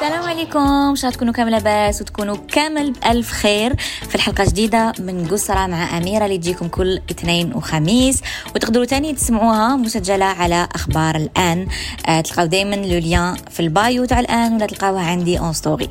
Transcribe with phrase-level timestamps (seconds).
[0.00, 0.94] السلام عليكم.
[0.94, 3.76] شاء تكونوا كامل لاباس وتكونوا كامل بألف خير
[4.08, 8.20] في الحلقة جديدة من قسرة مع أميرة اللي تجيكم كل اثنين وخميس.
[8.54, 11.66] وتقدروا تاني تسمعوها مسجلة على أخبار الآن.
[12.06, 15.88] آه تلقاو دايما le lien في ال bio تاع الآن ولا تلقاوها عندي en story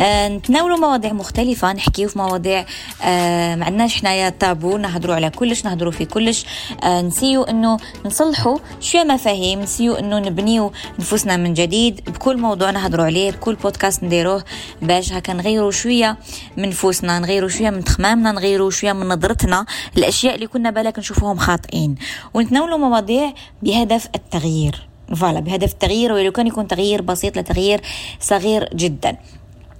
[0.00, 2.64] آه نتناولوا مواضيع مختلفة نحكيو في مواضيع
[3.04, 6.46] آه ما عندناش حنايا تابو نهضروا على كلش نهضروا في كلش.
[6.82, 12.00] آه نسيو إنه نصلحوا شوية مفاهيم نسيو إنه نبنيو نفوسنا من جديد.
[12.06, 14.44] بكل موضوع نهضروا عليه كل بودكاست نديروه
[14.82, 16.16] باش هكا نغيروا شوية
[16.56, 21.36] من نفوسنا نغيروا شوية من تخمامنا نغيروا شوية من نظرتنا الأشياء اللي كنا بالك نشوفوهم
[21.36, 21.94] خاطئين.
[22.34, 23.32] ونتناولوا مواضيع
[23.62, 24.88] بهدف التغيير.
[25.16, 27.80] فوالا بهدف التغيير ولو كان يكون تغيير بسيط لتغيير
[28.20, 29.16] صغير جدا.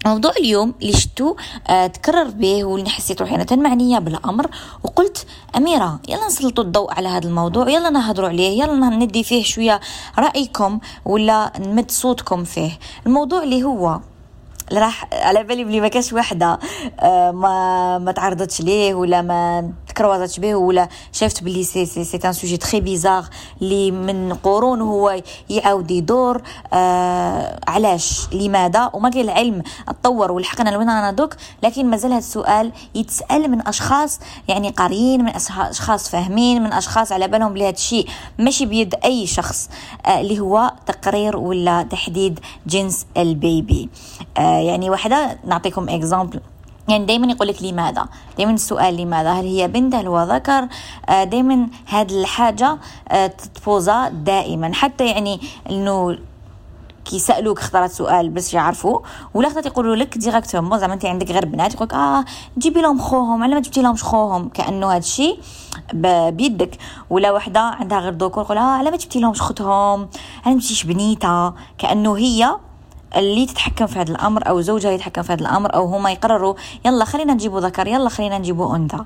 [0.06, 1.36] موضوع اليوم اللي شتو
[1.68, 4.46] آه تكرر به واللي حسيت روحي أنا معنيه بالامر
[4.84, 9.80] وقلت أميرة يلا نسلطوا الضوء على هذا الموضوع يلا نهضروا عليه يلا ندي فيه شوية
[10.18, 12.78] رأيكم ولا نمد صوتكم فيه.
[13.06, 14.00] الموضوع اللي هو
[14.72, 16.58] راح على بالي بلي ما كاش وحدة
[17.00, 22.18] آه، ما ما تعرضتش ليه ولا ما تكروزتش به ولا شافت بلي c'est c'est c'est
[22.24, 23.24] un sujet très bizarre
[23.62, 30.88] اللي من قرون هو يعاود يدور آه علاش؟ لماذا؟ وما كاين العلم تطور ولحقنا لوين
[30.88, 36.72] رانا دوك لكن مازال هذا السؤال يتسأل من أشخاص يعني قاريين من أشخاص فاهمين من
[36.72, 39.70] أشخاص على بالهم بلي هذا الشيء ماشي بيد أي شخص
[40.06, 43.88] آه اللي هو تقرير ولا تحديد جنس ال bébé.
[44.38, 46.40] آه يعني واحدة نعطيكم exemple
[46.88, 48.06] يعني دايما يقول لك لماذا؟
[48.36, 50.68] دايما السؤال لماذا؟ هل هي بنت؟ هل هو ذكر؟
[51.08, 52.78] آه دايما هذه الحاجة
[53.08, 54.74] آه تتبوزا دائما.
[54.74, 56.18] حتى يعني إنه
[57.04, 59.00] كي يسالوك اختارت سؤال باش يعرفوا
[59.34, 62.24] ولا خطات يقولوا لك directement زعما أنت عندك غير بنات يقولك آه
[62.58, 65.38] جيبي لهم خوهم على ما جبتي لهمش خوهم؟ كأنه هذا الشيء
[66.28, 66.78] بيدك.
[67.10, 70.08] ولا وحدة عندها غير ذكور يقول آه على ما جبتي لهمش اختهم
[70.46, 71.54] على ما بنيتها.
[71.78, 72.56] كأنه هي
[73.16, 77.04] اللي تتحكم في هذا الأمر أو زوجها يتحكم في هذا الأمر أو هما يقرروا يلا
[77.04, 79.04] خلينا نجيبوا ذكر يلا خلينا نجيبوا أنثى.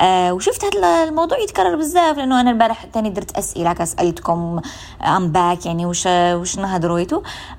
[0.00, 4.60] آه وشفت هذا الموضوع يتكرر بزاف لأنه أنا البارح تاني درت أسئلة كسالتكم
[5.02, 7.04] ام باك يعني وش وش نهضروا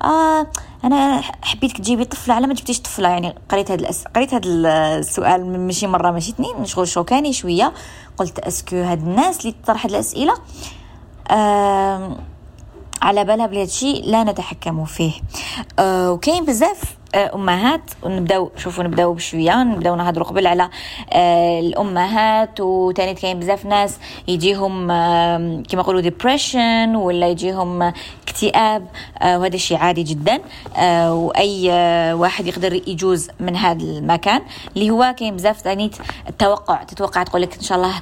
[0.02, 0.46] آه
[0.84, 4.04] أنا حبيتك تجيبي طفلة على ما جبتيش طفلة يعني قريت هذا الأس...
[4.04, 4.48] قريت هذا
[4.98, 7.72] السؤال ماشي مرة ماشي اثنين شغل شوكاني شوية
[8.16, 10.34] قلت est-ce que هاد الناس اللي تطرح الأسئلة.
[11.30, 12.16] آه
[13.04, 15.12] على بالها بلي الشيء لا نتحكم فيه.
[15.78, 20.70] أه وكاين بزاف آه، أمهات ونبدأو شوفوا نبدأو بشوية نبدأو نهضروا قبل على
[21.12, 23.98] أه الأمهات وتاني كاين بزاف ناس
[24.28, 24.86] يجيهم
[25.62, 27.92] كما يقولوا depression ولا يجيهم
[28.28, 28.86] اكتئاب
[29.22, 30.40] وهذا الشيء عادي جدا.
[31.10, 31.70] وأي
[32.14, 34.42] واحد يقدر يجوز من هذا المكان
[34.76, 35.90] اللي هو كاين بزاف تاني
[36.28, 36.82] التوقع.
[36.82, 37.94] تتوقع تقول لك إن شاء الله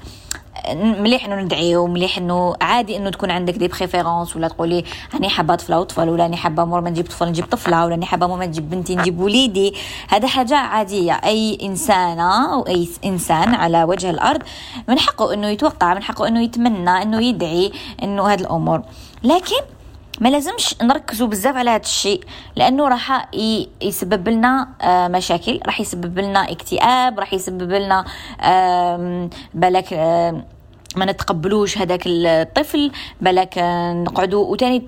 [0.76, 5.54] مليح إنه ندعيو مليح إنه عادي إنه تكون عندك des préférences ولا تقولي راني حابة
[5.54, 8.38] طفلة وطفل ولا راني حابة مور ما نجيب طفل نجيب طفلة ولا راني حابة مور
[8.38, 9.74] ما نجيب بنتي نجيب وليدي.
[10.08, 11.12] هذا حاجة عادية.
[11.12, 14.42] أي إنسانة أو أي إنسان على وجه الأرض
[14.88, 18.82] من حقه إنه يتوقع من حقه إنه يتمنى إنه يدعي إنه هذه الأمور.
[19.24, 19.62] لكن
[20.20, 22.24] ما لازمش نركزوا بزاف على هذا الشيء
[22.56, 23.28] لأنه راح
[23.82, 28.04] يسبب لنا آه، مشاكل راح يسبب لنا اكتئاب راح يسبب لنا
[29.54, 29.92] بالك
[30.96, 33.58] ما نتقبلوش هذاك الطفل بالك
[34.06, 34.82] نقعدوا وتاني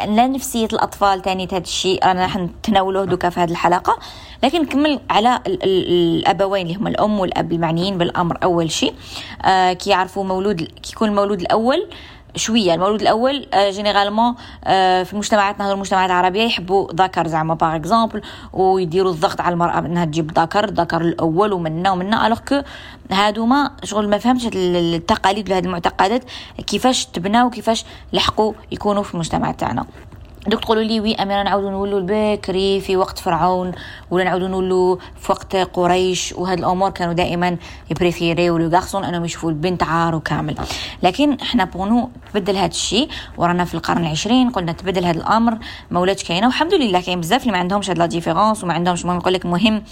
[0.00, 3.98] لا نفسية الأطفال تاني هذا الشيء أنا راح نتناولوه دوكا في هذه الحلقة.
[4.42, 8.94] لكن نكمل على الأبوين اللي هما الأم والأب المعنيين بالأمر أول شيء.
[9.44, 11.88] آه كي يعرفوا مولود كي يكون المولود الأول
[12.36, 12.74] شوية.
[12.74, 18.22] المولود الأول généralement آه، آه، في مجتمعاتنا نهضروا المجتمعات العربيه يحبوا ذكر زعما par exemple
[18.52, 22.62] ويديروا الضغط على المرأة إنها تجيب ذكر ذكر الأول ومنا ومنا alors que
[23.10, 26.24] هادو ما شغل ما فهمتش التقاليد وهذه المعتقدات
[26.66, 29.86] كيفاش تبناو وكيفاش لحقوا يكونوا في المجتمع تاعنا.
[30.46, 33.72] دوك تقولوا لي oui أميرة نعاودوا نولوا البكري في وقت فرعون
[34.10, 37.56] ولا نعاودوا نولوا في وقت قريش وهاد الأمور كانوا دائما
[37.90, 40.56] يبريفيريو le garçon أنهم يشوفوا البنت عار وكامل
[41.02, 45.58] لكن إحنا bon تبدل هاد الشيء ورانا في القرن العشرين قلنا تبدل هاد الأمر
[45.90, 49.02] ما ولاتش كاينة والحمد لله كاين بزاف اللي ما عندهمش هاد la différence وما عندهمش
[49.02, 49.82] المهم يقول لك مهم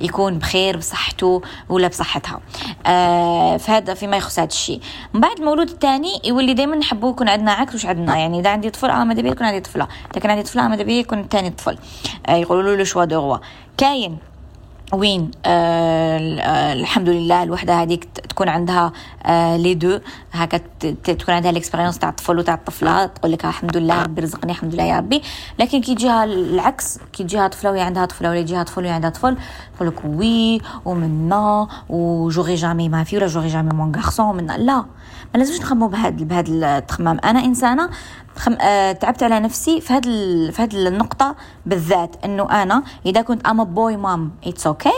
[0.00, 2.40] يكون بخير بصحته ولا بصحتها.
[2.86, 4.80] آه فهذا فيما يخص هاد الشيء
[5.14, 8.70] من بعد المولود الثاني يولي دائما نحبوا يكون عندنا عكس واش عندنا؟ يعني إذا عندي
[8.70, 9.88] طفل آه ماذا يكون عندي طفلة.
[10.12, 11.78] كان عندي طفلة ماذا بيا؟ يكون ثاني طفل.
[12.26, 13.38] آه يقولوا le choix du
[13.76, 14.18] كاين.
[14.92, 18.92] وين؟ آه الحمد لله الوحدة هذيك تكون عندها
[19.26, 19.98] آه les deux.
[20.32, 20.60] هكا
[21.04, 23.06] تكون عندها ال expérience تاع الطفل وتاع الطفلة.
[23.06, 25.22] تقول لك الحمد لله ربي رزقني الحمد لله يا ربي.
[25.58, 29.10] لكن كي يجيها العكس كي يجيها طفلة وهي عندها طفلة ولا يجيها طفل وهي عندها
[29.10, 29.36] طفل
[29.76, 34.84] تقول لك oui ومنا و j'aurai jamais ma fille ولا j'aurai jamais mon garçon لا.
[35.34, 37.18] ما لازمش نخمو بهاد بهاد التخمام.
[37.24, 37.90] أنا إنسانة
[38.36, 38.52] خم...
[38.52, 38.92] آه...
[38.92, 40.52] تعبت على نفسي في هاد ال...
[40.52, 41.36] في هاد النقطة
[41.66, 44.90] بالذات إنه أنا إذا كنت I'm boy mom it's okay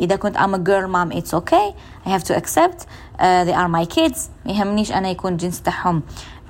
[0.00, 1.74] إذا كنت I'm girl mom it's okay
[2.06, 2.86] I have to accept
[3.18, 4.18] they are my kids.
[4.46, 6.02] ما يهمنيش أنا يكون الجنس تاعهم.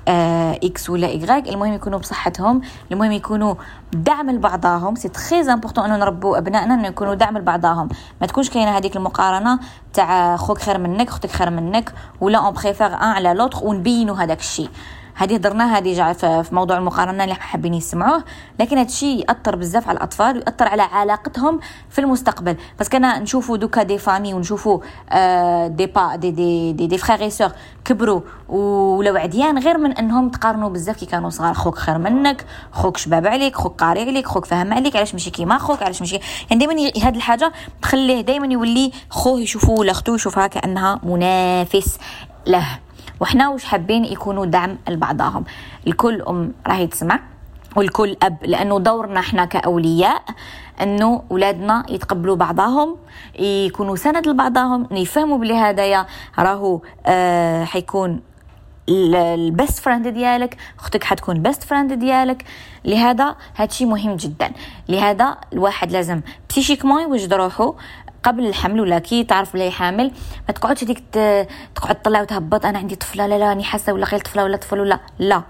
[0.07, 2.61] X ولا Y المهم يكونوا بصحتهم
[2.91, 3.55] المهم يكونوا
[3.93, 4.95] دعم لبعضهم.
[4.95, 7.89] c'est très important إنه نربوا أبنائنا إنه يكونوا دعم لبعضهم.
[8.21, 9.59] ما تكونش كاينة هذيك المقارنة
[9.93, 14.39] تاع خوك خير منك أختك خير منك ولا on préfère un على l'autre ونبينوا هذاك
[14.39, 14.69] الشيء.
[15.15, 18.23] هذه هضرناها déjà في موضوع المقارنة اللي حابين يسمعوه.
[18.59, 22.57] لكن هذا الشيء يأثر بزاف على الأطفال ويأثر على علاقتهم في المستقبل.
[22.79, 24.79] بس كنا نشوفوا دوكا des familles ونشوفوا
[25.09, 27.51] آه دي با دي دي دي, دي فخيغ سور
[27.85, 31.53] كبروا ولو عديان غير من إنهم تقارنوا بزاف كي كانوا صغار.
[31.53, 35.57] خوك خير منك خوك شباب عليك خوك قاري عليك خوك فاهم عليك علاش ماشي كيما
[35.57, 36.19] خوك علاش ماشي
[36.49, 41.97] يعني دائما هذه الحاجة تخليه دائما يولي خوه يشوفوه ولا اختو يشوفها كانها منافس
[42.47, 42.65] له.
[43.19, 45.43] وحنا وش حابين يكونوا دعم لبعضهم.
[45.87, 47.19] الكل أم راهي تسمع
[47.75, 50.23] والكل أب لأنه دورنا إحنا كأولياء
[50.81, 52.97] إنه أولادنا يتقبلوا بعضهم
[53.39, 56.05] يكونوا سند لبعضهم يفهموا بلي هدايا
[56.39, 58.21] راهو آه حيكون
[58.89, 62.43] ال best friend ديالك أختك حتكون ال best friend ديالك.
[62.85, 64.51] لهذا هادشي مهم جدا.
[64.89, 67.73] لهذا الواحد لازم psychiquement يوجد روحه
[68.23, 70.11] قبل الحمل ولا كي تعرف بلي حامل؟
[70.47, 71.03] ما تقعدش هذيك
[71.75, 74.79] تقعد تطلع وتهبط أنا عندي طفلة لا لا راني حاسة ولا خيل طفلة ولا طفل
[74.79, 75.41] ولا لا.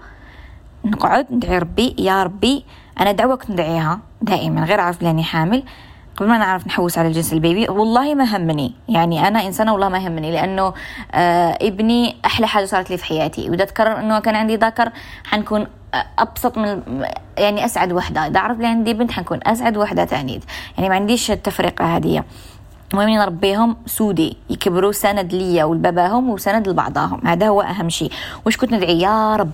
[0.84, 2.64] نقعد ندعي ربي يا ربي
[3.00, 5.62] أنا دعوة كنت ندعيها دائما غير عارف بلي حامل.
[6.16, 8.74] قبل ما نعرف نحوس على الجنس البيبي والله ما همني.
[8.88, 10.74] يعني أنا إنسانة والله ما همني لأنه
[11.12, 13.50] آه ابني أحلى حاجة صارت لي في حياتي.
[13.50, 14.90] وإذا تكرر إنه كان عندي ذكر
[15.24, 15.66] حنكون
[16.18, 16.82] أبسط من
[17.38, 18.26] يعني أسعد وحدة.
[18.26, 20.40] إذا عرف لي عندي بنت حنكون أسعد وحدة ثاني
[20.76, 22.24] يعني ما عنديش التفرقة هذه.
[22.92, 28.12] المهم نربيهم سودي يكبروا سند ليا ولباباهم وسند لبعضهم هذا هو أهم شيء.
[28.46, 29.52] وش كنت ندعي؟ يا رب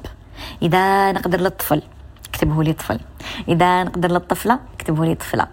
[0.62, 1.82] إذا نقدر للطفل
[2.28, 3.00] اكتبه لي طفل.
[3.48, 5.46] إذا نقدر للطفلة اكتبه لي طفلة.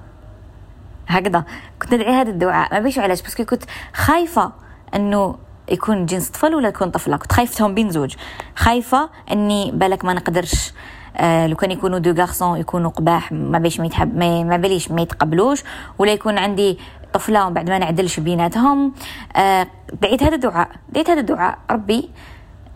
[1.07, 1.43] هكذا.
[1.81, 2.73] كنت ندعي هذا الدعاء.
[2.73, 3.63] ما بيش علاش بس كنت
[3.93, 4.51] خايفة
[4.95, 5.35] إنه
[5.69, 7.17] يكون جنس طفل ولا يكون طفلة.
[7.17, 8.15] كنت خايفتهم بين زوج.
[8.55, 10.73] خايفة إني بالك ما نقدرش
[11.17, 14.57] آه لو كان يكونوا دو غارسون يكونوا قباح ما بيش ما يتحب ما, ما
[14.89, 15.63] ما يتقبلوش
[15.99, 16.79] ولا يكون عندي
[17.17, 18.93] طفله بعد ما نعدلش بيناتهم.
[19.35, 19.67] آه
[20.01, 22.09] دعيت هذا الدعاء دعيت هذا الدعاء ربي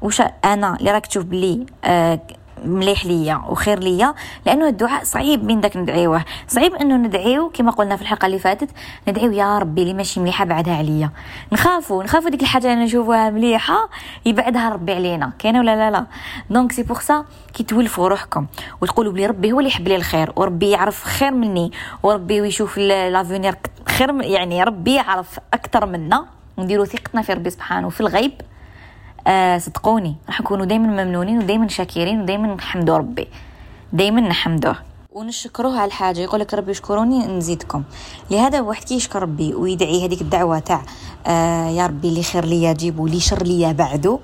[0.01, 2.19] وش أنا اللي راك تشوف بلي آه
[2.65, 4.13] مليح ليا وخير ليا
[4.45, 6.23] لأنه الدعاء صعيب من داك ندعيوه.
[6.47, 8.69] صعيب إنه ندعيو كما قلنا في الحلقة اللي فاتت
[9.07, 11.09] ندعيو يا ربي اللي ماشي مليحة بعدها عليا.
[11.51, 13.89] نخافوا نخافوا ديك الحاجة اللي نشوفوها مليحة
[14.25, 16.05] يبعدها ربي علينا كاينة ولا لا لا.
[16.49, 18.45] donc c'est pour ça que تولفوا روحكم
[18.81, 21.71] وتقولوا بلي ربي هو اللي يحب لي الخير وربي يعرف خير مني
[22.03, 23.55] وربي ويشوف l'avenir
[24.01, 26.25] خير يعني ربي يعرف أكثر منا.
[26.57, 28.31] نديروا ثقتنا في ربي سبحانه في الغيب.
[29.27, 33.27] آه صدقوني راح نكونوا دائما ممنونين ودائما شاكرين ودائما نحمدوا ربي.
[33.93, 34.75] دائما نحمدوه.
[35.11, 36.19] ونشكروه على الحاجة.
[36.19, 37.83] يقول لك ربي يشكروني نزيدكم.
[38.31, 40.81] لهذا واحد كي يشكر ربي ويدعي هذيك الدعوة تاع
[41.27, 44.19] آه يا ربي اللي خير ليا جيب ولي شر ليا بعده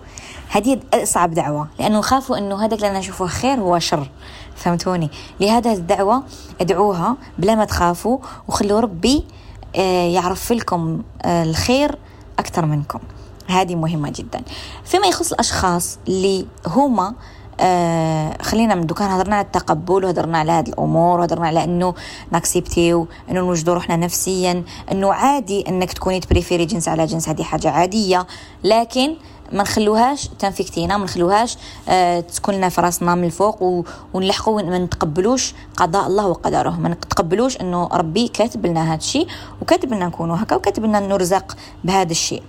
[0.50, 4.08] هذه أصعب دعوة لأنه خافوا أنه هذاك اللي أنا أشوفه خير هو شر.
[4.56, 6.24] فهمتوني؟ لهذا الدعوة
[6.62, 8.18] ادعوها بلا ما تخافوا
[8.48, 9.26] وخلوا ربي
[10.14, 11.98] يعرف لكم آه الخير
[12.40, 13.00] أكثر منكم.
[13.48, 14.42] هذه مهمة جدا.
[14.86, 17.14] فيما يخص الأشخاص اللي هما
[17.60, 21.94] آه خلينا من دكان هضرنا على التقبل وهضرنا على هذه الأمور وهضرنا على إنه
[22.32, 27.70] ناكسبتيو إنه نوجدوا روحنا نفسيا إنه عادي إنك تكوني تبريفيري جنس على جنس هذه حاجة
[27.70, 28.28] عادية.
[28.64, 29.16] لكن
[29.52, 31.58] ما نخلوهاش تنفكتينا ما نخلوهاش
[31.90, 36.70] آه تكون لنا في راسنا من الفوق ونلحقوا ما نتقبلوش قضاء الله وقدره.
[36.70, 39.28] ما نتقبلوش انه ربي كاتب لنا هذا الشيء
[39.62, 42.44] وكاتب لنا نكونوا هكا وكاتب لنا نرزق بهذا الشيء.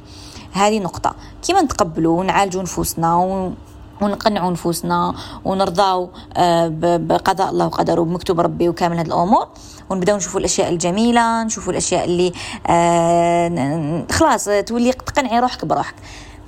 [0.52, 1.14] هذه نقطة.
[1.46, 3.52] كيما نتقبلوا ونعالجوا نفوسنا و...
[4.00, 5.14] ونقنعوا نفوسنا
[5.44, 9.48] ونرضاو آه، بقضاء الله وقدره بمكتوب ربي وكامل هذه الأمور.
[9.90, 12.32] ونبداو نشوفوا الأشياء الجميلة نشوفوا الأشياء اللي
[12.66, 15.94] آه خلاص تولي تقنعي روحك بروحك.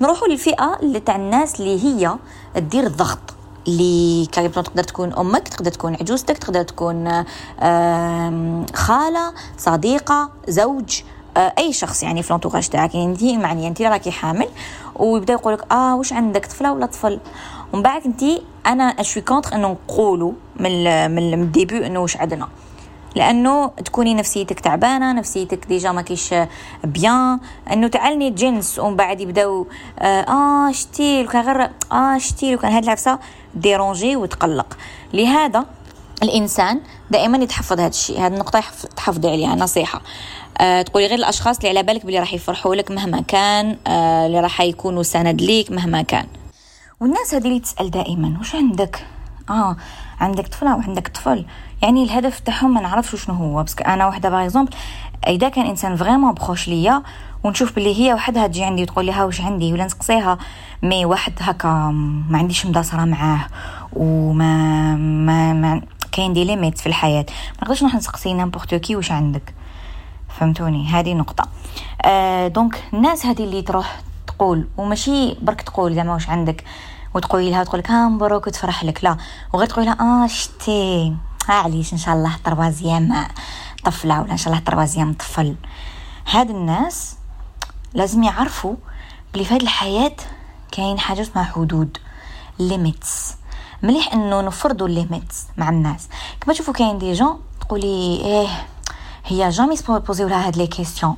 [0.01, 2.15] نروحوا للفئة اللي تاع الناس اللي هي
[2.55, 3.19] تدير الضغط
[3.67, 7.23] اللي كيبون تقدر تكون أمك تقدر تكون عجوزتك تقدر تكون
[8.73, 11.01] خالة صديقة زوج
[11.37, 12.95] آه، أي شخص يعني في لونتوراج تاعك.
[12.95, 14.47] يعني انت معني انت راكي حامل
[14.95, 17.19] ويبدا يقول لك آه واش عندك طفلة ولا طفل؟
[17.73, 18.23] ومن بعد انت
[18.67, 22.47] أنا je suis contre إنه نقولوا من من ال début إنه واش عندنا.
[23.15, 26.33] لأنه تكوني نفسيتك تعبانة نفسيتك déjà ما كيش
[26.83, 27.39] bien.
[27.73, 29.67] إنه تعلني جنس ومن بعد يبداو
[29.99, 33.19] آه شتي كان غير آه شتي كان هاد العفسة
[33.55, 34.77] déranger وتقلق.
[35.13, 35.65] لهذا
[36.23, 38.19] الإنسان دائما يتحفظ هذا الشيء.
[38.19, 38.63] هذه النقطة
[38.95, 40.01] تحفظي عليها نصيحة.
[40.57, 44.39] أه تقولي غير الأشخاص اللي على بالك بلي راح يفرحوا لك مهما كان أه اللي
[44.39, 46.27] راح يكونوا سند ليك مهما كان.
[46.99, 49.05] والناس هذه اللي تسأل دائما وش عندك؟
[49.49, 49.75] آه
[50.21, 51.45] عندك طفله وعندك طفل.
[51.81, 53.63] يعني الهدف تاعهم ما نعرفش شنو هو.
[53.63, 54.71] بس أنا وحدة par exemple
[55.27, 57.03] إذا كان إنسان vraiment proche ليا
[57.43, 60.37] ونشوف بلي هي وحدها تجي عندي وتقول لي ها واش عندي ولا نسقسيها
[60.83, 61.67] mais واحد هكا
[62.29, 63.47] ما عنديش مداصرة معاه
[63.93, 67.25] وما ما, ما كاين des limites في الحياة.
[67.55, 69.53] ما نقدرش نروح نسقسي n'importe qui واش عندك.
[70.29, 71.47] فهمتوني؟ هذه نقطة.
[72.01, 76.63] آه donc الناس هذه اللي تروح تقول وماشي برك تقول زعما واش عندك.
[77.13, 79.03] وتقولي لها تقول لك ها مبروك وتفرح لك.
[79.03, 79.17] لا
[79.53, 81.15] وغير تقولي لها آه شتي
[81.49, 83.27] ها عليش إن شاء الله troisième
[83.85, 85.55] طفلة ولا إن شاء الله طروازيام طفل.
[86.31, 87.15] هاد الناس
[87.93, 88.75] لازم يعرفوا
[89.33, 90.15] بلي في هاد الحياة
[90.71, 91.97] كاين حاجة اسمها حدود
[92.59, 93.35] limits
[93.83, 96.07] مليح إنه نفرضوا ال limits مع الناس.
[96.41, 98.47] كما تشوفوا كاين des gens تقولي إيه
[99.25, 101.17] هي jamais بوزيو لها هاد les questions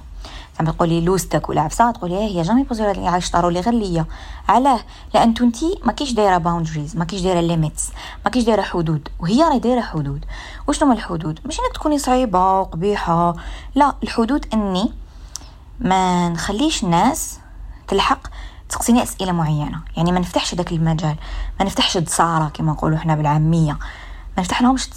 [0.58, 3.74] زعما تقولي لوستك ولا عفسة؟ تقولي إيه هي jamais بوزيو لها علاش صارو لي غير
[3.74, 4.06] ليا.
[4.50, 4.80] علاه
[5.14, 7.90] لأن انتي ما كيش دايرة boundaries ما كيش دايرة limits
[8.26, 10.26] ما كيش دايرة حدود وهي راهي دايرة حدود.
[10.68, 13.36] وشنو هما الحدود؟ ماشي إنك تكوني صعيبة وقبيحة.
[13.76, 14.94] لا الحدود إني
[15.80, 17.40] ما نخليش الناس
[17.88, 18.28] تلحق
[18.70, 19.82] تسقسيني أسئلة معينة.
[19.98, 21.16] يعني ما نفتحش داك المجال
[21.60, 23.74] ما نفتحش دصاره كما نقولوا إحنا بالعامية.
[24.38, 24.90] ما نفتح لهمش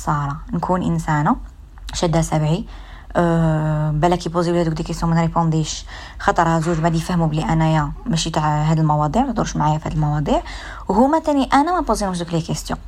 [0.52, 1.36] نكون إنسانة
[1.94, 2.64] شاده سبعي
[3.16, 5.84] أه بالك لي des questions ما نريبونديش.
[6.18, 9.92] خاطر زوج بعد يفهموا بلي أنايا ماشي تاع هاد المواضيع ما تهضرش معايا في هاد
[9.92, 10.42] المواضيع.
[10.88, 12.78] وهما تاني أنا ما بوزيوش دوك les questions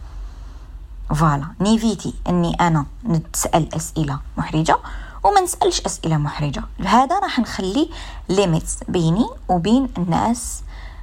[1.15, 1.47] voilà.
[1.61, 4.77] نيفيتي إني أنا نتسأل أسئلة محرجة
[5.25, 6.63] وما نسألش أسئلة محرجة.
[6.79, 7.91] لهذا راح نخلي
[8.29, 10.63] limits بيني وبين الناس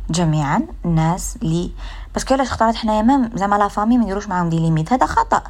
[0.09, 1.71] جميعا الناس اللي
[2.13, 5.05] parce que علاش اختارت حنايا؟ même زعما la famille ما نديروش معاهم des limites هذا
[5.05, 5.41] خطأ.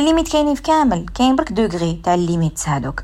[0.00, 1.06] les limites كاينين في كامل.
[1.14, 3.02] كاين برك degrés تاع ال limites هادوك.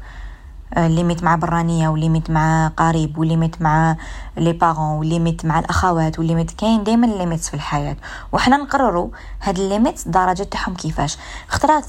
[0.77, 3.97] limites مع برانية و limites مع قريب و limites مع
[4.37, 7.97] les parents و limites مع الأخوات و limites كاين دائما limites في الحياة.
[8.33, 9.09] وحنا نقرروا
[9.43, 11.17] هاد ال limites الدرجات تاعهم كيفاش.
[11.49, 11.87] خطرات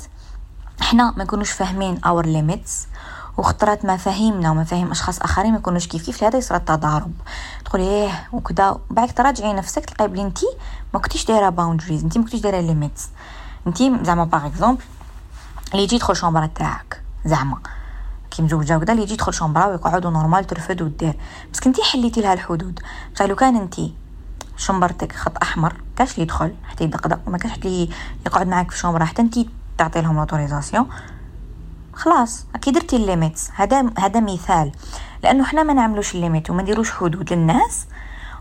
[0.81, 2.87] حنا ما نكونوش فاهمين our limits
[3.37, 7.11] وخطرات مفاهيمنا ومفاهيم أشخاص آخرين ما يكونوش كيف كيف لهذا يصير التضارب.
[7.65, 10.39] تقولي إيه وكذا بعد تراجعي نفسك تلقاي بلي انت
[10.93, 13.09] ما كنتيش دايرة boundaries انت ما كنتيش دايرة limits
[13.67, 14.83] انت زعما par exemple
[15.71, 17.57] اللي يجي يدخل شومبرا تاعك زعما.
[18.31, 21.13] كي مزوجه وكذا اللي يجي يدخل شومبرا ويقعد normal ترفد ودير
[21.53, 22.79] بس كنتي حليتي لها الحدود.
[23.15, 23.75] بصح لو كان انت
[24.57, 27.89] شومبرتك خط أحمر كاش اللي يدخل حتى يدقدق وما كاش اللي
[28.25, 29.35] يقعد معاك في شومبرا حتى انت
[29.77, 30.89] تعطي لهم l'autorisation
[31.93, 34.71] خلاص أكيد درتي ال limits هذا هذا مثال.
[35.23, 37.85] لأنه حنا ما نعملوش ال limites وما نديروش حدود للناس.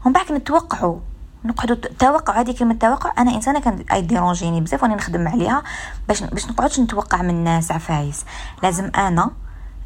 [0.04, 0.98] ومن بعد نتوقعوا
[1.46, 5.62] نقعدوا توقع هذه كلمة توقع أنا إنسانة كان ديرونجيني بزاف وأنا نخدم عليها
[6.08, 8.24] باش باش نقعدش نتوقع من الناس عفايس.
[8.62, 9.30] لازم أنا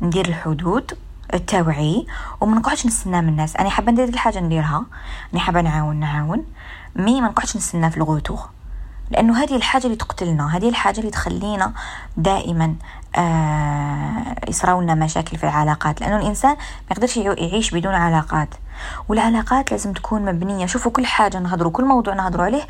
[0.01, 0.99] ندير الحدود
[1.35, 2.07] التوعي
[2.41, 4.85] وما نقعدش نستنى من الناس أنا حابة ندير الحاجة نديرها.
[5.33, 6.45] أنا حابة نعاون نعاون.
[6.97, 8.49] مي ما نقعدش نستنى في الغوتور
[9.11, 11.73] لأنه هذه الحاجة اللي تقتلنا هذه الحاجة اللي تخلينا
[12.17, 12.75] دائما
[13.17, 16.01] آه يصراو لنا مشاكل في العلاقات.
[16.01, 18.49] لأنه الإنسان ما يقدرش يعيش بدون علاقات.
[19.09, 20.67] والعلاقات لازم تكون مبنية.
[20.67, 22.63] شوفوا كل حاجة نهضروا كل موضوع نهضروا عليه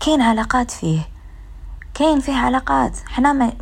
[0.00, 1.00] كاين علاقات فيه.
[1.94, 2.98] كاين فيه علاقات.
[3.08, 3.52] حنا ما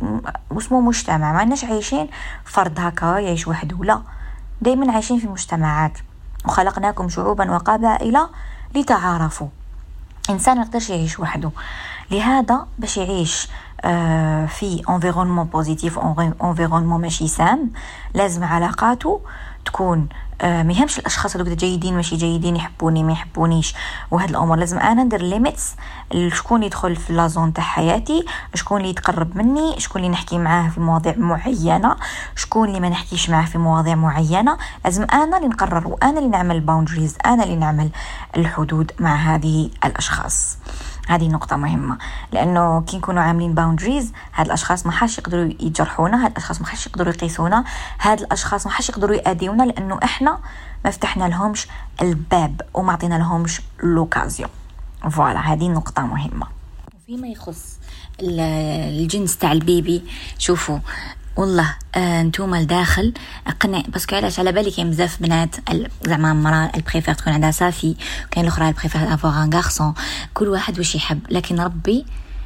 [0.57, 1.31] اسمه مجتمع.
[1.31, 2.09] ما عندناش عايشين
[2.45, 3.77] فرد هكا يعيش وحده.
[3.83, 4.01] لا.
[4.61, 5.97] دائما عايشين في مجتمعات.
[6.45, 8.27] وخلقناكم شعوبا وقبائل
[8.75, 9.47] لتعارفوا.
[10.29, 11.51] إنسان ما يقدرش يعيش وحده.
[12.13, 13.47] لهذا باش يعيش
[13.85, 15.99] آه، في environnement positif
[16.43, 17.71] environnement ماشي sain
[18.13, 19.21] لازم علاقاته
[19.65, 20.07] تكون
[20.41, 23.75] آه، ما يهمش الأشخاص هذوك جيدين ماشي جيدين يحبوني ما يحبونيش.
[24.11, 25.75] وهاد الأمور لازم أنا ندير limites
[26.27, 30.69] شكون يدخل في la zone تاع حياتي شكون اللي يتقرب مني شكون اللي نحكي معاه
[30.69, 31.95] في مواضيع معينة
[32.35, 34.57] شكون اللي ما نحكيش معاه في مواضيع معينة.
[34.85, 37.89] لازم أنا اللي نقرر وأنا اللي نعمل boundaries أنا اللي نعمل
[38.37, 40.57] الحدود مع هذه الأشخاص.
[41.07, 41.97] هذه نقطة مهمة
[42.31, 46.87] لأنه كي نكونوا عاملين boundaries هاد الأشخاص ما حاش يقدروا يجرحونا هاد الأشخاص ما حاش
[46.87, 47.63] يقدروا يقيسونا
[47.99, 50.39] هاد الأشخاص ما حاش يقدروا يأذيونا لأنه إحنا
[50.85, 51.67] ما فتحنا لهمش
[52.01, 54.49] الباب وما عطينا لهمش l'occasion
[55.11, 56.47] voilà هذه نقطة مهمة.
[57.05, 57.79] فيما يخص
[58.19, 60.03] الجنس تاع البيبي
[60.37, 60.79] شوفوا
[61.35, 63.13] والله آه نتوما لداخل
[63.47, 65.55] اقنع باسكو علاش على بالي كاين بزاف بنات
[66.05, 67.95] زعما مرا البريفير تكون عندها صافي.
[68.31, 69.93] كاين الأخرى البريفير افوغ ان غارسون
[70.33, 71.19] كل واحد واش يحب.
[71.29, 72.05] لكن ربي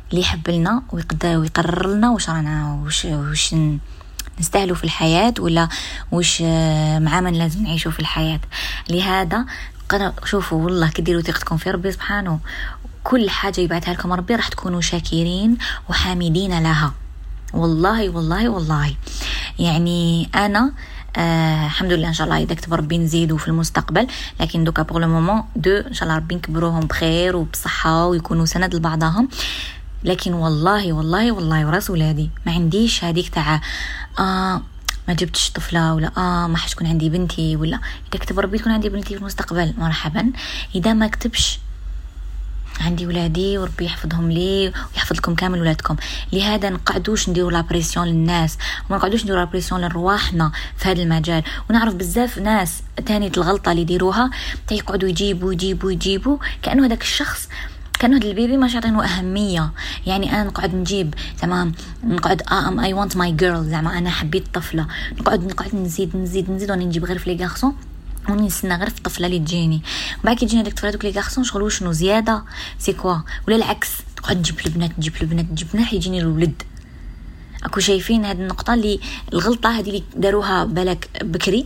[0.09, 3.55] اللي يحب لنا ويقدر ويقرر لنا واش رانا واش واش
[4.39, 5.69] نستاهلوا في الحياة ولا
[6.11, 8.39] وش آه، مع من لازم نعيشوا في الحياة.
[8.89, 9.45] لهذا
[10.25, 12.39] شوفوا والله كديروا ثقتكم في ربي سبحانه.
[13.03, 15.57] كل حاجة يبعثها لكم ربي راح تكونوا شاكرين
[15.89, 16.93] وحامدين لها.
[17.57, 18.95] والله والله والله.
[19.59, 20.71] يعني أنا
[21.17, 24.07] آه الحمد لله إن شاء الله إذا كتب ربي نزيدوا في المستقبل
[24.39, 28.75] لكن دوكا pour le moment دو إن شاء الله ربي نكبروهم بخير وبصحة ويكونوا سند
[28.75, 29.29] لبعضهم.
[30.03, 33.61] لكن والله والله والله وراس ولادي ما عنديش هذيك تاع
[34.19, 34.61] آه
[35.07, 37.79] ما جبتش طفلة ولا آه ما حتكون عندي بنتي ولا.
[38.13, 40.31] إذا كتب ربي تكون عندي بنتي في المستقبل مرحبا.
[40.75, 41.59] إذا ما كتبش
[42.81, 45.95] عندي ولادي وربي يحفظهم لي ويحفظ لكم كامل ولادكم.
[46.33, 48.57] لهذا نقعدوش نديروا la pression للناس.
[48.89, 51.43] وما نقعدوش نديروا la pression لرواحنا في هذا المجال.
[51.69, 54.29] ونعرف بزاف ناس تاني الغلطة اللي يديروها
[54.71, 56.37] يقعدوا يجيبوا يجيبوا يجيبوا.
[56.61, 57.49] كأنه هذاك الشخص
[57.99, 59.71] كان هذا البيبي ما عطينه أهمية.
[60.05, 61.71] يعني أنا نقعد نجيب زعما
[62.03, 64.87] نقعد um I want my girl زعما أنا حبيت طفلة
[65.19, 67.75] نقعد نقعد نزيد نزيد نزيد وأنا نجيب غير في لي غارسون
[68.29, 69.81] وني نستنى غير في الطفله اللي تجيني.
[70.23, 72.43] وبعد كي تجيني هذيك الطفله دوك لي غارسون شغل شنو؟ زيادة؟
[72.79, 73.15] سي كوا
[73.47, 73.89] ولا العكس.
[74.19, 76.63] نقعد نجيب البنات نجيب البنات نجيب البنات يجيني الولد.
[77.63, 78.99] أكو شايفين هذه النقطة اللي
[79.33, 81.65] الغلطة هذه اللي داروها بالك بكري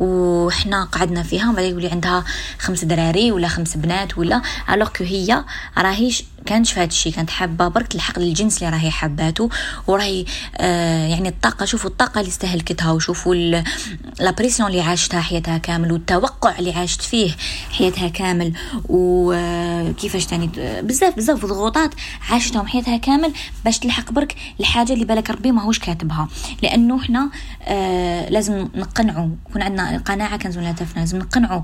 [0.00, 2.24] وحنا قعدنا فيها وبعد يقولي عندها
[2.58, 5.44] خمس دراري ولا خمس بنات ولا الوغ كو هي
[5.78, 9.48] راهيش كانش في هذا الشيء كانت حابة برك تلحق للجنس اللي راهي حباته
[9.86, 10.24] وراهي
[10.56, 16.58] آه يعني الطاقة شوفوا الطاقة اللي استهلكتها وشوفوا la pression اللي عاشتها حياتها كامل والتوقع
[16.58, 17.30] اللي عاشت فيه
[17.70, 18.52] حياتها كامل
[18.88, 20.50] وكيفاش تاني
[20.82, 21.94] بزاف بزاف ضغوطات
[22.30, 23.32] عاشتهم حياتها كامل
[23.64, 26.28] باش تلحق برك الحاجة اللي بالك ربي ماهوش كاتبها.
[26.62, 27.30] لأنه إحنا
[27.64, 31.62] آه لازم نقنعوا يكون عندنا قناعة كنز ولا تفنى لازم نقنعوا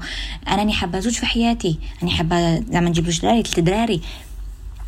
[0.49, 4.01] أنني حابة زوج في حياتي اني حابة زعما نجيب زوج دراري ثلاث دراري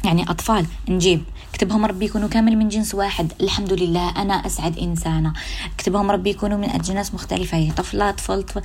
[0.04, 0.66] يعني أطفال.
[0.88, 1.24] نجيب.
[1.52, 3.32] كتبهم ربي يكونوا كامل من جنس واحد.
[3.40, 5.32] الحمد لله أنا أسعد إنسانة.
[5.78, 7.70] كتبهم ربي يكونوا من أجناس مختلفة.
[7.76, 8.62] طفلة طفل, طفل.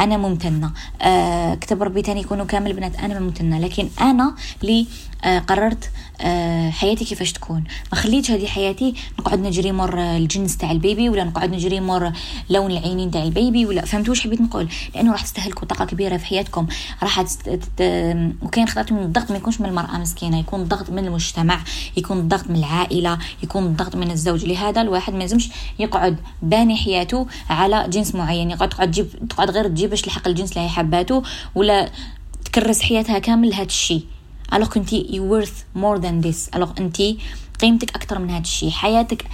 [0.00, 0.72] أنا ممتنة.
[1.02, 3.58] آه كتب ربي تاني يكونوا كامل بنات أنا ممتنة.
[3.58, 4.86] لكن أنا لي
[5.24, 7.64] آه قررت آه حياتي كيفاش تكون.
[7.92, 12.12] ما خليتش هذه حياتي نقعد نجري مر الجنس تاع البيبي ولا نقعد نجري مر
[12.50, 16.26] لون العينين تاع البيبي ولا فهمتوا واش حبيت نقول؟ لأنه راح تستهلكوا طاقة كبيرة في
[16.26, 16.66] حياتكم.
[17.02, 17.60] راح تت...
[18.42, 21.60] وكاين خطرات من الضغط ما يكونش من المرأة مسكينة يكون الضغط من المجتمع
[21.96, 24.44] يكون الضغط من العائلة يكون الضغط من الزوج.
[24.44, 28.50] لهذا الواحد ما لازمش يقعد باني حياته على جنس معين.
[28.50, 31.22] يقعد تقعد تجيب تقعد غير تجيب باش تلحق الجنس اللي هي حباته
[31.54, 31.90] ولا
[32.44, 34.04] تكرس حياتها كامل لهذا الشيء
[34.52, 37.02] alors كنتي worth more than this alors انت
[37.60, 39.24] قيمتك أكثر من هذا الشيء حياتك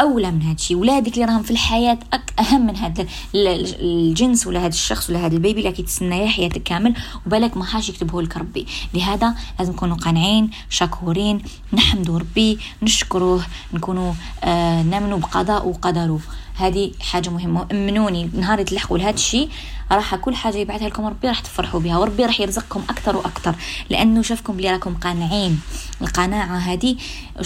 [0.00, 0.76] أولى من هذا الشيء.
[0.76, 5.34] ولادك اللي راهم في الحياة أك أهم من هذا الجنس ولا هذا الشخص ولا هذا
[5.34, 6.94] البيبي اللي كيتسنى حياتك كامل
[7.26, 8.66] وبالك ما حاش يكتبه لك ربي.
[8.94, 13.42] لهذا لازم نكونوا قانعين شكورين نحمدوا ربي نشكروه
[13.74, 14.12] نكونوا
[14.44, 16.20] آه نأمنوا بقضاء وقدره.
[16.54, 17.66] هذه حاجة مهمة.
[17.72, 19.48] أمنوني نهار تلحقوا لهذا الشيء
[19.92, 23.54] راح كل حاجة يبعثها لكم ربي راح تفرحوا بها وربي راح يرزقكم أكثر وأكثر.
[23.90, 25.60] لأنه شافكم بلي راكم قانعين.
[26.02, 26.96] القناعة هذه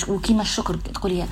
[0.08, 1.26] وكيما الشكر تقولي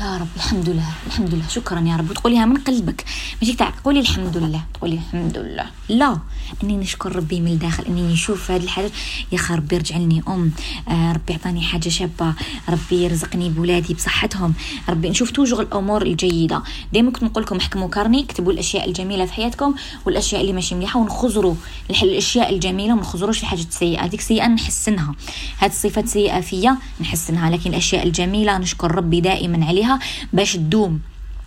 [0.00, 1.48] يا رب الحمد لله الحمد لله.
[1.48, 2.10] شكرا يا رب.
[2.10, 3.04] وتقوليها من قلبك؟
[3.42, 5.66] ماشي تاع تقولي الحمد لله تقولي الحمد لله.
[5.88, 6.18] لا
[6.62, 8.90] إني نشكر ربي من الداخل إني نشوف هذه الحاجة
[9.32, 10.52] يا أخي ربي رجعني أم
[10.88, 12.34] آه ربي عطاني حاجة شابة.
[12.68, 14.54] ربي يرزقني بولادي بصحتهم.
[14.88, 16.62] ربي نشوف توجغ الأمور الجيدة.
[16.92, 19.74] دائما كنت نقول لكم احكموا كارني اكتبوا الأشياء الجميلة في حياتكم
[20.06, 21.54] والأشياء اللي ماشي مليحة ونخزروا
[21.90, 24.04] الأشياء الجميلة وما نخزروش في حاجة سيئة.
[24.04, 25.14] هذيك سيئة نحسنها.
[25.58, 29.89] هذه الصفات سيئة فيا نحسنها لكن الأشياء الجميلة نشكر ربي دائما عليها.
[30.32, 31.00] باش تدوم.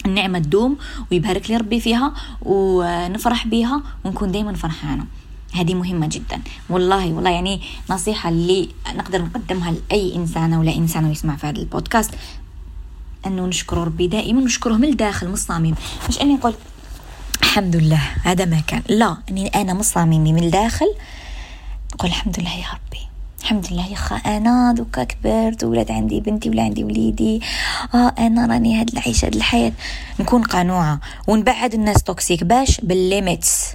[0.06, 0.78] النعمة تدوم
[1.12, 5.06] ويبارك لي ربي فيها ونفرح بيها ونكون دائما فرحانة.
[5.54, 6.42] هذه مهمة جدا.
[6.70, 12.12] والله والله يعني نصيحة اللي نقدر نقدمها لأي إنسانة ولا إنسان يسمع في هذا البودكاست
[13.26, 15.76] أنه نشكر ربي دائما نشكره من الداخل من الصميم.
[16.10, 16.54] مش أني نقول
[17.42, 18.82] الحمد لله هذا ما كان.
[18.90, 20.88] لا أني أنا من صميمي من الداخل
[21.94, 23.13] نقول الحمد لله يا ربي.
[23.44, 27.42] الحمد لله يا خا أنا دوكا كبرت ولاد عندي بنتي ولا عندي وليدي.
[27.96, 29.72] آه أنا راني هاد العيشة هاد الحياة.
[30.20, 33.74] نكون قنوعة ونبعد الناس توكسيك باش بالليميتس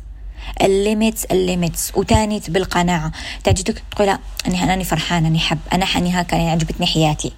[0.62, 3.12] الليميتس الليميتس وتانيت بالقناعة.
[3.44, 5.58] تجدك تقول اني راني فرحانة اني حب.
[5.72, 7.32] أنا حاني هكا يعني عجبتني حياتي.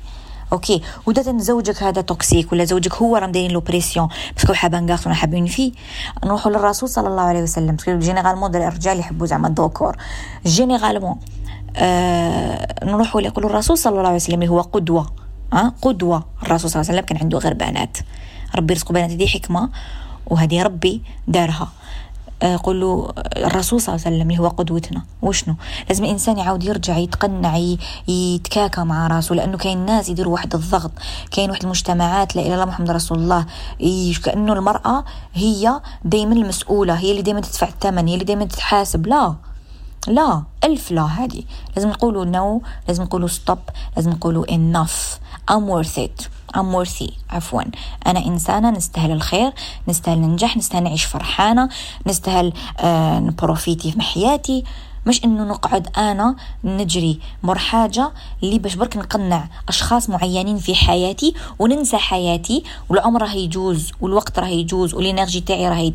[0.53, 0.83] أوكي.
[1.07, 5.47] ودا زوجك هذا توكسيك ولا زوجك هو راه مدايرين له بريسيون باسكو حابه نقاص حابين
[5.47, 5.73] فيه؟
[6.25, 7.77] نروحوا للرسول صلى الله عليه وسلم.
[7.77, 9.97] باسكو جينيرالمون الرجال يحبوا زعما الذكور.
[10.47, 11.17] جينيرالمون
[11.77, 15.07] آه نروحوا يقولوا الرسول صلى الله عليه وسلم هو قدوة.
[15.53, 16.25] آه قدوة.
[16.43, 17.99] الرسول صلى الله عليه وسلم كان عنده غير بنات
[18.57, 19.71] ربي يرزقه بنات دي حكمة
[20.27, 21.69] وهذه ربي دارها.
[22.43, 23.09] آه، قولوا
[23.47, 25.03] الرسول صلى الله عليه وسلم اللي هو قدوتنا.
[25.23, 25.55] وشنو؟
[25.89, 27.57] لازم الإنسان يعاود يرجع يتقنع
[28.09, 30.91] يتكاكى مع راسه لأنه كاين ناس يديروا واحد الضغط.
[31.31, 33.47] كاين واحد المجتمعات لا إله إلا محمد رسول الله
[34.25, 35.05] كأنه المرأة
[35.35, 39.35] هي دائما المسؤولة هي اللي دائما تدفع الثمن هي اللي دائما تتحاسب لا.
[40.09, 41.43] لا ألف لا هذه
[41.77, 42.69] لازم نقولوا no no.
[42.89, 43.59] لازم نقولوا stop
[43.97, 45.19] لازم نقولوا enough.
[45.51, 46.29] I'm worth it.
[46.57, 47.63] I'm worthy عفوا.
[48.07, 49.53] أنا إنسانة نستاهل الخير
[49.89, 51.69] نستاهل ننجح نستاهل نعيش فرحانة
[52.07, 54.65] نستاهل آه n profiter في حياتي.
[55.07, 61.35] مش إنه نقعد أنا نجري مر حاجة اللي باش برك نقنع أشخاص معينين في حياتي
[61.59, 65.93] وننسى حياتي والعمر راه يجوز والوقت راه يجوز وال énergie تاعي راه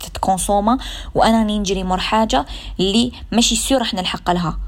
[0.00, 0.78] تتكونسوما
[1.14, 2.46] وأنا نجري مر حاجة
[2.80, 4.58] اللي ماشي sûr راح نلحق لها.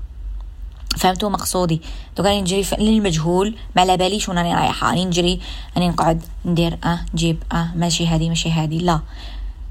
[0.96, 1.82] فهمتوا مقصودي؟
[2.16, 4.90] دوكا راني نجري للمجهول ما على باليش وين راني رايحة.
[4.90, 5.40] راني نجري
[5.76, 9.00] راني نقعد ندير آه نجيب آه ماشي هذه ماشي هذه لا.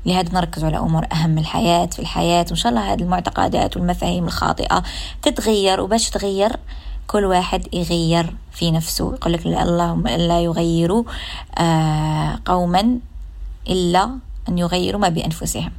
[0.06, 2.46] لهذا نركز على أمور أهم الحياة في الحياة.
[2.50, 4.84] وإن شاء الله هذه المعتقدات والمفاهيم الخاطئة
[5.22, 6.60] تتغير وباش تغير
[7.08, 9.13] كل واحد يغير في نفسه.
[9.13, 11.04] يقول لك اللهم لا يغيروا
[11.58, 13.00] آه قوما
[13.70, 15.72] إلا أن يغيروا ما بأنفسهم.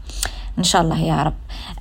[0.59, 1.35] إن شاء الله يا رب.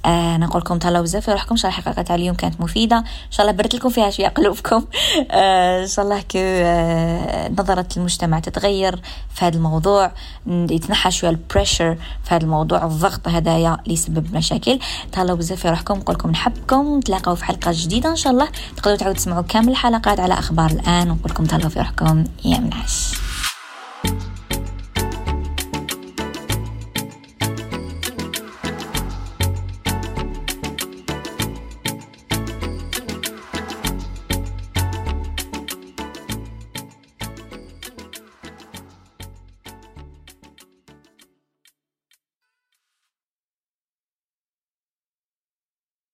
[0.05, 1.51] آه نقول لكم تهلاو بزاف في روحكم.
[1.51, 2.97] ان شاء الله الحلقة تاع اليوم كانت مفيدة.
[2.97, 4.85] إن شاء الله برت لكم فيها شوية قلوبكم.
[5.31, 9.01] آه إن شاء الله كو آه نظرة المجتمع تتغير
[9.33, 10.11] في هذا الموضوع.
[10.47, 12.85] يتنحى شوية البريشر في هذا الموضوع.
[12.85, 14.79] الضغط هدايا اللي يسبب مشاكل.
[15.11, 15.97] تهلاو بزاف في روحكم.
[15.97, 16.97] نقول لكم نحبكم.
[16.97, 18.47] نتلاقاو في حلقة جديدة إن شاء الله.
[18.77, 21.11] تقدروا تعاودوا تسمعوا كامل الحلقات على أخبار الآن.
[21.11, 22.23] ونقول لكم تهلاو في روحكم.
[22.45, 23.13] يا منعش.